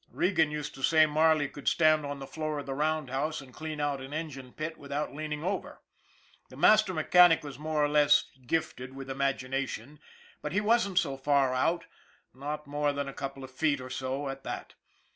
Regan 0.09 0.49
used 0.49 0.73
to 0.73 0.81
say 0.81 1.05
Marley 1.05 1.47
could 1.47 1.67
stand 1.67 2.07
on 2.07 2.17
the 2.17 2.25
floor 2.25 2.57
of 2.57 2.65
the 2.65 2.73
roundhouse 2.73 3.39
and 3.39 3.53
clean 3.53 3.79
out 3.79 4.01
an 4.01 4.13
engine 4.13 4.51
pit 4.51 4.79
without 4.79 5.13
leaning 5.13 5.43
over. 5.43 5.79
The 6.49 6.57
master 6.57 6.91
mechanic 6.91 7.43
was 7.43 7.59
more 7.59 7.85
or 7.85 7.87
less 7.87 8.31
gifted 8.47 8.95
with 8.95 9.11
imagination, 9.11 9.99
but 10.41 10.53
he 10.53 10.59
wasn't 10.59 10.97
so 10.97 11.17
far 11.17 11.53
out, 11.53 11.85
not 12.33 12.65
more 12.65 12.93
than 12.93 13.07
a 13.07 13.13
couple 13.13 13.43
of 13.43 13.51
feet 13.51 13.79
or 13.79 13.91
so, 13.91 14.27
at 14.27 14.43
that. 14.43 14.73